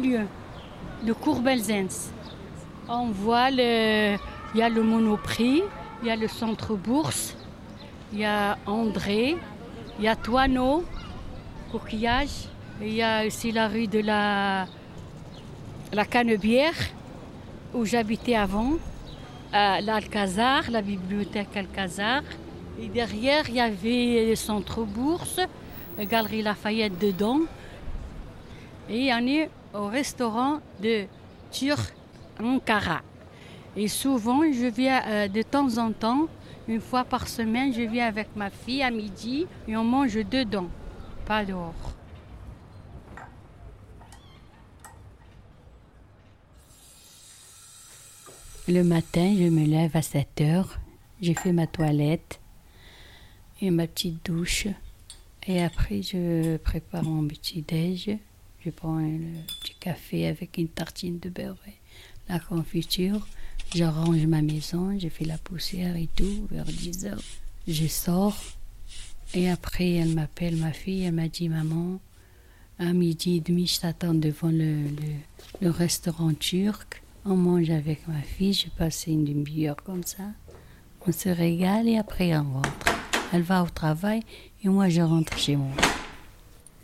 Milieu 0.00 0.26
de 1.04 1.12
Courbelzens. 1.12 2.10
On 2.88 3.06
voit 3.06 3.50
le, 3.50 4.16
il 4.54 4.58
y 4.58 4.62
a 4.62 4.68
le 4.68 4.82
Monoprix, 4.82 5.62
il 6.02 6.08
y 6.08 6.10
a 6.10 6.16
le 6.16 6.28
centre 6.28 6.74
bourse, 6.74 7.36
il 8.12 8.20
y 8.20 8.24
a 8.24 8.58
André, 8.66 9.36
il 9.98 10.04
y 10.04 10.08
a 10.08 10.16
Toineau, 10.16 10.84
Coquillage, 11.70 12.48
il 12.80 12.94
y 12.94 13.02
a 13.02 13.26
aussi 13.26 13.52
la 13.52 13.68
rue 13.68 13.86
de 13.86 14.00
la, 14.00 14.66
la 15.92 16.04
Canebière 16.04 16.74
où 17.74 17.84
j'habitais 17.84 18.34
avant, 18.34 18.72
l'Alcazar, 19.52 20.70
la 20.70 20.82
bibliothèque 20.82 21.56
Alcazar. 21.56 22.22
Et 22.80 22.88
derrière, 22.88 23.48
il 23.48 23.56
y 23.56 23.60
avait 23.60 24.26
le 24.30 24.34
centre 24.34 24.82
bourse, 24.82 25.38
la 25.98 26.04
galerie 26.06 26.42
Lafayette 26.42 26.98
dedans. 26.98 27.40
Et 28.88 29.12
on 29.12 29.26
est 29.26 29.50
au 29.74 29.86
restaurant 29.86 30.60
de 30.82 31.06
Tur 31.50 31.76
Ankara. 32.42 33.02
Et 33.76 33.88
souvent, 33.88 34.42
je 34.52 34.66
viens 34.66 35.02
euh, 35.06 35.28
de 35.28 35.42
temps 35.42 35.78
en 35.78 35.92
temps, 35.92 36.28
Une 36.68 36.80
fois 36.80 37.04
par 37.04 37.26
semaine, 37.26 37.72
je 37.72 37.82
viens 37.82 38.06
avec 38.06 38.28
ma 38.36 38.48
fille 38.48 38.82
à 38.82 38.90
midi 38.92 39.46
et 39.66 39.76
on 39.76 39.82
mange 39.82 40.14
dedans, 40.14 40.68
pas 41.26 41.44
dehors. 41.44 41.74
Le 48.68 48.84
matin, 48.84 49.34
je 49.36 49.48
me 49.48 49.64
lève 49.66 49.96
à 49.96 50.02
7 50.02 50.42
heures, 50.42 50.78
j'ai 51.20 51.34
fait 51.34 51.52
ma 51.52 51.66
toilette 51.66 52.38
et 53.60 53.70
ma 53.70 53.88
petite 53.88 54.24
douche. 54.24 54.68
Et 55.46 55.62
après, 55.62 56.02
je 56.02 56.56
prépare 56.58 57.02
mon 57.02 57.26
petit 57.26 57.62
déj. 57.62 58.16
Je 58.64 58.70
prends 58.70 59.00
café 59.80 60.26
avec 60.26 60.58
une 60.58 60.68
tartine 60.68 61.18
de 61.18 61.28
beurre 61.28 61.56
et 61.66 61.74
la 62.28 62.38
confiture. 62.38 63.26
J'arrange 63.74 64.26
ma 64.26 64.42
maison, 64.42 64.98
je 64.98 65.08
fais 65.08 65.24
la 65.24 65.38
poussière 65.38 65.96
et 65.96 66.08
tout. 66.14 66.46
Vers 66.50 66.64
10 66.64 67.06
heures, 67.06 67.22
je 67.66 67.86
sors. 67.86 68.36
Et 69.34 69.48
après, 69.48 69.92
elle 69.92 70.14
m'appelle, 70.14 70.56
ma 70.56 70.72
fille, 70.72 71.04
elle 71.04 71.14
m'a 71.14 71.28
dit 71.28 71.48
Maman, 71.48 72.00
à 72.78 72.92
midi 72.92 73.36
et 73.36 73.40
demi, 73.40 73.66
je 73.66 73.80
t'attends 73.80 74.14
devant 74.14 74.48
le, 74.48 74.82
le, 74.82 75.12
le 75.60 75.70
restaurant 75.70 76.34
turc. 76.34 77.02
On 77.24 77.36
mange 77.36 77.70
avec 77.70 78.08
ma 78.08 78.20
fille, 78.22 78.54
je 78.54 78.68
passe 78.70 79.06
une 79.06 79.24
demi-heure 79.24 79.76
comme 79.76 80.04
ça. 80.04 80.24
On 81.06 81.12
se 81.12 81.28
régale 81.28 81.88
et 81.88 81.98
après 81.98 82.36
on 82.36 82.54
rentre. 82.54 82.70
Elle 83.32 83.42
va 83.42 83.62
au 83.62 83.68
travail 83.68 84.22
et 84.64 84.68
moi 84.68 84.88
je 84.88 85.00
rentre 85.00 85.36
chez 85.38 85.56
moi. 85.56 85.74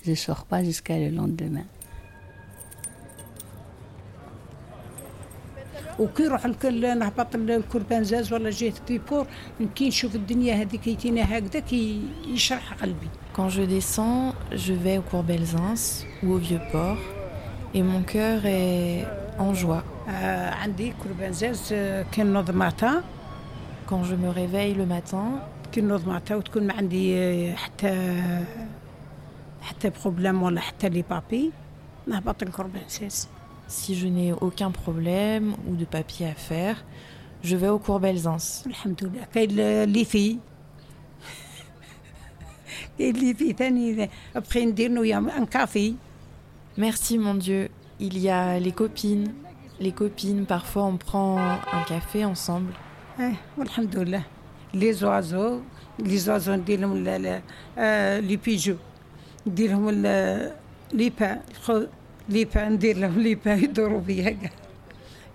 Je 0.05 0.11
ne 0.11 0.15
sors 0.15 0.45
pas 0.45 0.63
jusqu'à 0.63 0.99
le 0.99 1.11
lendemain. 1.11 1.65
وكي 6.00 6.24
نروح 6.24 6.46
لك- 6.46 6.66
نهبط 6.66 7.36
للكربانزاز 7.36 8.34
ولا 8.34 8.50
جهه 8.50 8.74
ديبور 8.88 9.28
كي 9.76 9.88
نشوف 9.88 10.16
الدنيا 10.16 10.54
هذه 10.56 10.76
كيتينا 10.76 11.38
هكذا 11.38 11.60
كي 11.60 12.02
يشرح 12.28 12.74
قلبي 12.74 13.08
Quand 13.38 13.50
je 13.58 13.62
descends, 13.78 14.26
je 14.66 14.74
vais 14.84 14.98
au 14.98 15.04
cours 15.10 15.24
Belzins 15.32 15.84
ou 16.24 16.28
au 16.36 16.38
Vieux-Port 16.48 17.00
et 17.76 17.82
mon 17.92 18.02
cœur 18.14 18.40
est 18.46 19.06
en 19.40 19.54
joie. 19.54 19.84
آه 20.10 20.50
عندي 20.50 20.94
كربانزاز 21.04 21.70
آه، 21.74 22.04
كنوض 22.16 22.52
معتا 22.52 23.04
Quand 23.90 24.04
je 24.04 24.16
me 24.16 24.30
réveille 24.40 24.74
le 24.74 24.86
matin, 24.86 25.26
كنوض 25.76 26.08
معتا 26.08 26.36
وتكون 26.36 26.68
ما 26.68 26.74
عندي 26.74 27.18
آه، 27.18 27.56
حتى 27.56 28.22
حتى 29.62 29.92
بروبليم 30.02 30.44
ولا 30.44 30.62
حتى 30.62 30.90
لي 30.90 31.04
بابي 31.10 31.52
نهبط 32.08 32.44
الكربانزاز 32.44 33.28
si 33.68 33.96
je 33.96 34.08
n'ai 34.08 34.32
aucun 34.34 34.72
problème 34.72 35.56
ou 35.68 35.76
de 35.76 35.86
papier 35.86 36.26
à 36.28 36.34
faire, 36.50 36.78
je 37.44 37.56
vais 37.56 37.70
au 37.70 37.80
cours 37.80 38.00
Belzins. 38.00 38.64
الحمد 38.68 39.04
لله 39.04 39.24
كاين 39.34 39.60
اللي 39.60 40.06
في 40.06 40.38
كاين 43.00 43.16
اللي 43.16 43.34
في 43.34 43.54
ثاني 43.54 44.10
بقي 44.36 44.66
ندير 44.66 44.92
نويا 44.92 45.18
ان 45.18 45.46
كافي 45.46 45.96
Merci 46.78 47.18
mon 47.18 47.36
Dieu. 47.36 47.64
Il 48.00 48.18
y 48.18 48.30
a 48.30 48.58
les 48.60 48.72
copines. 48.72 49.28
Les 49.86 49.92
copines, 49.92 50.46
parfois 50.46 50.84
on 50.84 50.98
prend 50.98 51.38
un 51.78 51.84
café 51.88 52.24
ensemble. 52.26 52.74
اه 53.20 53.34
والحمد 53.58 53.96
لله 53.98 54.24
لي 54.74 54.94
زوازو 54.94 55.60
لي 56.00 56.18
زوازو 56.18 56.54
ندير 56.54 56.80
لهم 56.80 56.94
ال- 56.94 57.08
ال- 57.08 57.42
آه، 57.78 58.20
لي 58.20 58.38
بيجو 62.30 62.60
ندير 62.60 62.98
لهم 62.98 63.18
ال- 63.18 63.24
لي 63.24 63.36
با 63.36 63.56
خو- 63.56 63.62
لي 63.62 63.68
با 63.68 63.70
ندير 63.70 63.88
لهم 63.88 63.92
لي 63.92 63.96
با 63.96 63.96
يدوروا 63.96 64.00
بيا 64.02 64.30
كاع. 64.30 64.52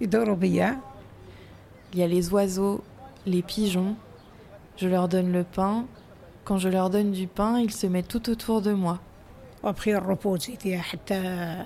يدوروا 0.01 0.37
بيا 0.37 0.81
Il 1.93 1.99
y 1.99 2.03
a 2.03 2.09
les 2.09 2.25
oiseaux, 2.35 2.79
les 3.33 3.43
pigeons. 3.43 3.95
Je 4.81 4.87
leur 4.89 5.07
donne 5.09 5.31
le 5.39 5.45
pain. 5.57 5.77
Quand 6.47 6.59
je 6.65 6.69
leur 6.77 6.89
donne 6.91 7.11
du 7.21 7.27
pain, 7.39 7.53
ils 7.67 7.73
se 7.83 7.87
mettent 7.87 8.09
tout 8.09 8.31
autour 8.31 8.61
de 8.63 8.73
moi. 8.73 8.99
وابخي 9.63 9.95
الروبوزي 9.97 10.57
فيها 10.57 10.83
حتى 10.83 11.63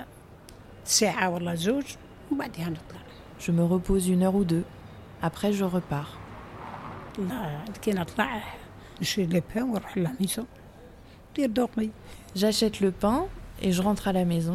ساعة 0.84 1.30
ولا 1.30 1.54
زوج 1.54 1.84
وبعدها 2.32 2.68
نطلع 2.70 3.00
Je 3.40 3.50
me 3.52 3.62
repose 3.74 4.08
une 4.08 4.22
heure 4.22 4.34
ou 4.34 4.44
deux. 4.44 4.64
Après, 5.22 5.52
je 5.52 5.64
repars. 5.64 6.16
لا 7.18 7.64
كي 7.82 7.92
نطلع 7.92 8.42
نشري 9.00 9.26
لي 9.26 9.42
با 9.54 9.62
ونروح 9.62 9.98
لا 9.98 10.10
ميزون 10.20 10.46
ندير 11.32 11.50
دوقي 11.50 11.88
J'achète 12.36 12.80
le 12.80 12.90
pain 13.04 13.26
et 13.62 13.72
je 13.72 13.82
rentre 13.82 14.08
à 14.08 14.12
la 14.12 14.24
maison 14.24 14.54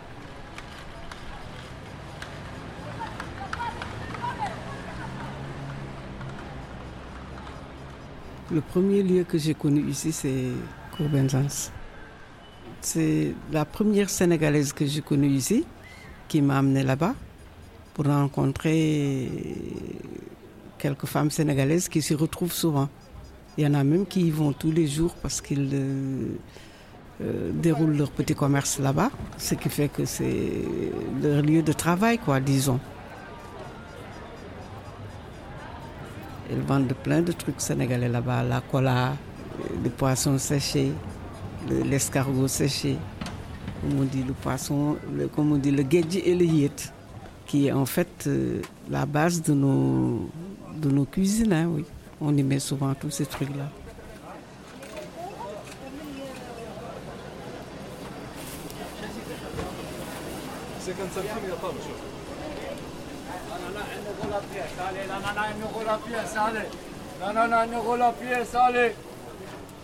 Le 8.53 8.59
premier 8.59 9.01
lieu 9.01 9.23
que 9.23 9.37
j'ai 9.37 9.53
connu 9.53 9.89
ici, 9.89 10.11
c'est 10.11 10.49
Courbenzans. 10.97 11.71
C'est 12.81 13.33
la 13.49 13.63
première 13.63 14.09
Sénégalaise 14.09 14.73
que 14.73 14.85
j'ai 14.85 15.01
connue 15.01 15.29
ici 15.29 15.63
qui 16.27 16.41
m'a 16.41 16.57
amenée 16.57 16.83
là-bas 16.83 17.15
pour 17.93 18.07
rencontrer 18.07 19.29
quelques 20.77 21.05
femmes 21.05 21.31
sénégalaises 21.31 21.87
qui 21.87 22.01
s'y 22.01 22.13
retrouvent 22.13 22.51
souvent. 22.51 22.89
Il 23.57 23.63
y 23.63 23.67
en 23.67 23.73
a 23.73 23.85
même 23.85 24.05
qui 24.05 24.21
y 24.21 24.31
vont 24.31 24.51
tous 24.51 24.71
les 24.71 24.87
jours 24.87 25.15
parce 25.21 25.39
qu'ils 25.39 25.69
euh, 25.73 26.25
euh, 27.21 27.51
déroulent 27.53 27.95
leur 27.95 28.11
petit 28.11 28.35
commerce 28.35 28.79
là-bas, 28.79 29.11
ce 29.37 29.55
qui 29.55 29.69
fait 29.69 29.87
que 29.87 30.03
c'est 30.03 30.51
leur 31.21 31.41
lieu 31.41 31.61
de 31.61 31.71
travail, 31.71 32.17
quoi, 32.17 32.41
disons. 32.41 32.81
Ils 36.51 36.59
vendent 36.61 36.93
plein 37.03 37.21
de 37.21 37.31
trucs 37.31 37.61
sénégalais 37.61 38.09
là-bas, 38.09 38.43
la 38.43 38.61
cola, 38.61 39.15
les 39.83 39.89
poissons 39.89 40.37
séchés, 40.37 40.91
le- 41.69 41.83
l'escargot 41.83 42.47
séché, 42.47 42.97
comme 43.81 43.99
on 43.99 44.03
dit 44.03 44.23
le 44.23 44.33
poisson, 44.33 44.97
le- 45.15 45.27
comme 45.27 45.53
on 45.53 45.57
dit 45.57 45.71
le 45.71 45.83
et 45.93 46.35
le 46.35 46.45
yet, 46.45 46.91
qui 47.45 47.67
est 47.67 47.71
en 47.71 47.85
fait 47.85 48.25
euh, 48.27 48.61
la 48.89 49.05
base 49.05 49.41
de 49.41 49.53
nos, 49.53 50.29
de 50.77 50.89
nos 50.89 51.05
cuisines, 51.05 51.53
hein, 51.53 51.67
oui. 51.69 51.85
On 52.19 52.35
y 52.37 52.43
met 52.43 52.59
souvent 52.59 52.93
tous 52.93 53.09
ces 53.09 53.25
trucs-là. 53.25 53.67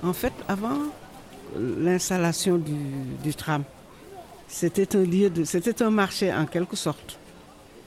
En 0.04 0.14
fait, 0.14 0.34
avant 0.48 0.78
l'installation 1.56 2.58
du, 2.58 2.74
du 3.24 3.34
tram, 3.36 3.64
c'était 4.48 4.96
un 4.96 5.04
lieu 5.04 5.30
de, 5.30 5.44
c'était 5.44 5.82
un 5.84 5.90
marché 5.90 6.34
en 6.34 6.46
quelque 6.46 6.76
sorte. 6.76 7.18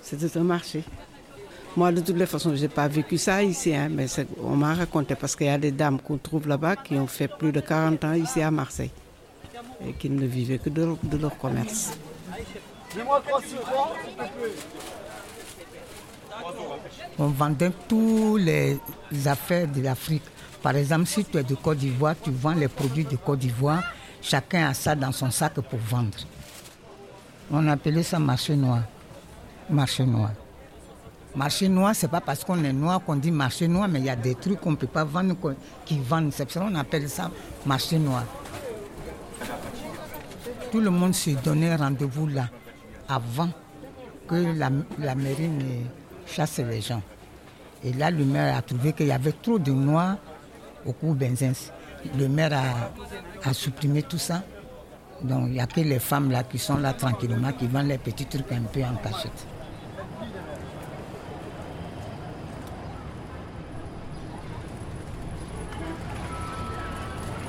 C'était 0.02 0.36
un 0.38 0.42
marché. 0.44 0.82
Moi, 1.76 1.92
de 1.92 2.00
toutes 2.00 2.16
les 2.16 2.26
façons, 2.26 2.54
je 2.54 2.60
n'ai 2.62 2.68
pas 2.68 2.88
vécu 2.88 3.16
ça 3.16 3.42
ici, 3.42 3.74
hein, 3.74 3.88
mais 3.90 4.06
on 4.42 4.56
m'a 4.56 4.74
raconté 4.74 5.14
parce 5.14 5.36
qu'il 5.36 5.46
y 5.46 5.50
a 5.50 5.58
des 5.58 5.70
dames 5.70 6.00
qu'on 6.00 6.18
trouve 6.18 6.48
là-bas 6.48 6.76
qui 6.76 6.94
ont 6.94 7.06
fait 7.06 7.28
plus 7.28 7.52
de 7.52 7.60
40 7.60 8.04
ans 8.04 8.12
ici 8.14 8.42
à 8.42 8.50
Marseille 8.50 8.90
et 9.86 9.92
qui 9.92 10.10
ne 10.10 10.26
vivaient 10.26 10.58
que 10.58 10.68
de, 10.68 10.96
de 11.04 11.16
leur 11.16 11.38
commerce. 11.38 11.92
Dis-moi 12.92 13.22
trois 13.26 13.40
citrons, 13.40 13.94
s'il 14.04 14.14
te 14.14 14.18
plaît. 14.18 14.99
On 17.18 17.28
vendait 17.28 17.72
tous 17.88 18.36
les 18.36 18.78
affaires 19.26 19.68
de 19.68 19.82
l'Afrique. 19.82 20.22
Par 20.62 20.76
exemple, 20.76 21.06
si 21.06 21.24
tu 21.24 21.38
es 21.38 21.42
de 21.42 21.54
Côte 21.54 21.78
d'Ivoire, 21.78 22.14
tu 22.22 22.30
vends 22.30 22.54
les 22.54 22.68
produits 22.68 23.04
de 23.04 23.16
Côte 23.16 23.38
d'Ivoire. 23.38 23.82
Chacun 24.22 24.68
a 24.68 24.74
ça 24.74 24.94
dans 24.94 25.12
son 25.12 25.30
sac 25.30 25.54
pour 25.54 25.78
vendre. 25.78 26.18
On 27.50 27.66
appelait 27.68 28.02
ça 28.02 28.18
marché 28.18 28.54
noir. 28.54 28.82
Marché 29.68 30.04
noir. 30.04 30.30
Marché 31.34 31.68
noir, 31.68 31.94
c'est 31.94 32.08
pas 32.08 32.20
parce 32.20 32.44
qu'on 32.44 32.62
est 32.64 32.72
noir 32.72 33.00
qu'on 33.04 33.16
dit 33.16 33.30
marché 33.30 33.68
noir, 33.68 33.88
mais 33.88 34.00
il 34.00 34.06
y 34.06 34.10
a 34.10 34.16
des 34.16 34.34
trucs 34.34 34.60
qu'on 34.60 34.72
ne 34.72 34.76
peut 34.76 34.86
pas 34.86 35.04
vendre 35.04 35.34
qui 35.84 35.98
vendent. 35.98 36.32
C'est 36.32 36.44
pour 36.44 36.52
ça 36.52 36.60
qu'on 36.60 36.74
appelle 36.74 37.08
ça 37.08 37.30
marché 37.64 37.98
noir. 37.98 38.24
Tout 40.72 40.80
le 40.80 40.90
monde 40.90 41.14
se 41.14 41.30
donnait 41.30 41.74
rendez-vous 41.74 42.26
là, 42.26 42.48
avant 43.08 43.50
que 44.28 44.34
la, 44.34 44.70
la 44.98 45.14
mairie 45.14 45.48
ne 45.48 45.84
chasse 46.30 46.58
les 46.58 46.80
gens. 46.80 47.02
Et 47.82 47.92
là, 47.92 48.10
le 48.10 48.24
maire 48.24 48.56
a 48.56 48.62
trouvé 48.62 48.92
qu'il 48.92 49.06
y 49.06 49.12
avait 49.12 49.32
trop 49.32 49.58
de 49.58 49.72
noirs 49.72 50.16
au 50.86 50.92
cours 50.92 51.14
Benzens. 51.14 51.72
Le 52.18 52.28
maire 52.28 52.52
a, 52.52 52.90
a 53.48 53.52
supprimé 53.52 54.02
tout 54.02 54.18
ça. 54.18 54.42
Donc 55.22 55.44
il 55.48 55.52
n'y 55.52 55.60
a 55.60 55.66
que 55.66 55.80
les 55.80 55.98
femmes 55.98 56.30
là 56.30 56.42
qui 56.44 56.58
sont 56.58 56.78
là 56.78 56.92
tranquillement, 56.94 57.52
qui 57.52 57.66
vendent 57.66 57.88
les 57.88 57.98
petits 57.98 58.24
trucs 58.26 58.50
un 58.52 58.62
peu 58.62 58.82
en 58.82 58.94
cachette. 58.96 59.46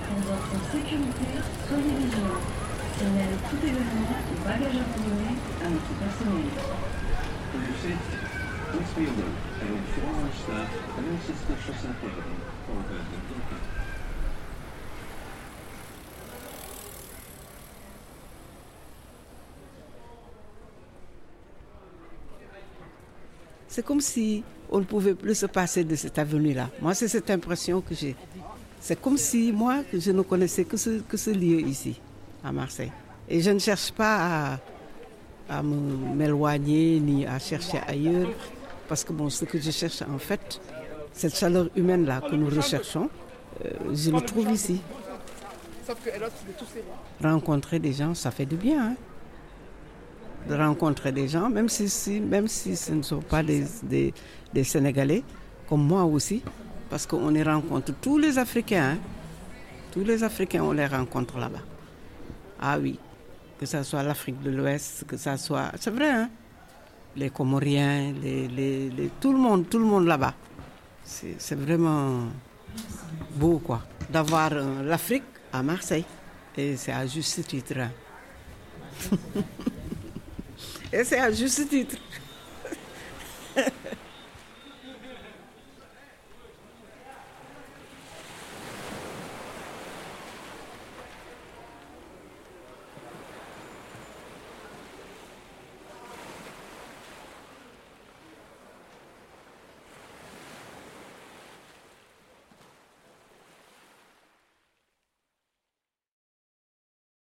Pour 0.07 0.19
votre 0.19 0.71
sécurité, 0.71 1.27
soyez 1.69 1.83
vigilants. 1.83 2.41
Signalez 2.97 3.37
tout 3.49 3.57
événement 3.65 4.19
ou 4.31 4.35
bagage 4.43 4.75
abandonné 4.75 5.31
à 5.65 5.69
notre 5.69 5.93
personnel. 5.97 6.49
C'est 23.67 23.85
comme 23.85 24.01
si 24.01 24.43
on 24.69 24.79
ne 24.79 24.83
pouvait 24.83 25.15
plus 25.15 25.35
se 25.35 25.45
passer 25.45 25.83
de 25.83 25.95
cette 25.95 26.17
avenue-là. 26.19 26.69
Moi, 26.81 26.93
c'est 26.93 27.07
cette 27.07 27.29
impression 27.29 27.81
que 27.81 27.95
j'ai. 27.95 28.15
C'est 28.79 28.99
comme 28.99 29.17
si 29.17 29.51
moi, 29.51 29.83
je 29.93 30.11
ne 30.11 30.21
connaissais 30.21 30.65
que 30.65 30.77
ce, 30.77 31.29
lieu 31.29 31.61
ici, 31.61 31.99
à 32.43 32.51
Marseille. 32.51 32.91
Et 33.29 33.41
je 33.41 33.49
ne 33.51 33.59
cherche 33.59 33.91
pas 33.91 34.53
à, 35.49 35.57
à 35.57 35.63
m'éloigner 35.63 36.99
ni 36.99 37.25
à 37.25 37.39
chercher 37.39 37.79
ailleurs, 37.87 38.29
parce 38.91 39.05
que 39.05 39.13
bon, 39.13 39.29
ce 39.29 39.45
que 39.45 39.57
je 39.57 39.71
cherche 39.71 40.01
en 40.01 40.17
fait, 40.17 40.59
cette 41.13 41.33
chaleur 41.37 41.69
humaine-là 41.77 42.19
que 42.19 42.35
nous 42.35 42.49
recherchons, 42.49 43.09
euh, 43.63 43.69
je 43.93 44.11
le 44.11 44.19
trouve 44.19 44.51
ici. 44.51 44.81
Rencontrer 47.23 47.79
des 47.79 47.93
gens, 47.93 48.13
ça 48.13 48.31
fait 48.31 48.45
du 48.45 48.57
bien. 48.57 48.87
hein. 48.89 48.95
De 50.49 50.55
rencontrer 50.55 51.13
des 51.13 51.29
gens, 51.29 51.49
même 51.49 51.69
si, 51.69 52.19
même 52.19 52.49
si 52.49 52.75
ce 52.75 52.91
ne 52.91 53.01
sont 53.01 53.21
pas 53.21 53.41
des, 53.41 53.63
des- 53.83 54.63
Sénégalais, 54.65 55.23
comme 55.69 55.85
moi 55.87 56.03
aussi, 56.03 56.43
parce 56.89 57.05
qu'on 57.07 57.29
les 57.29 57.43
rencontre 57.43 57.93
tous 58.01 58.17
les 58.17 58.37
Africains. 58.37 58.95
hein. 58.95 58.97
Tous 59.93 60.03
les 60.03 60.21
Africains, 60.21 60.63
on 60.65 60.73
les 60.73 60.85
rencontre 60.85 61.37
là-bas. 61.37 61.63
Ah 62.59 62.77
oui, 62.77 62.99
que 63.57 63.65
ce 63.65 63.83
soit 63.83 64.03
l'Afrique 64.03 64.41
de 64.43 64.51
l'Ouest, 64.51 65.05
que 65.07 65.15
ce 65.15 65.37
soit... 65.37 65.71
C'est 65.79 65.91
vrai, 65.91 66.09
hein 66.09 66.29
les 67.15 67.29
Comoriens, 67.29 68.13
tout 69.19 69.31
le 69.31 69.37
monde, 69.37 69.69
tout 69.69 69.79
le 69.79 69.85
monde 69.85 70.05
là-bas. 70.05 70.33
C'est 71.03 71.55
vraiment 71.55 72.27
beau, 73.35 73.59
quoi, 73.59 73.81
d'avoir 74.09 74.53
euh, 74.53 74.83
l'Afrique 74.83 75.23
à 75.51 75.61
Marseille. 75.61 76.05
Et 76.57 76.77
c'est 76.77 76.91
à 76.91 77.05
juste 77.05 77.45
titre. 77.47 77.73
Hein. 77.77 77.91
Et 80.93 81.03
c'est 81.03 81.19
à 81.19 81.31
juste 81.31 81.67
titre. 81.69 81.97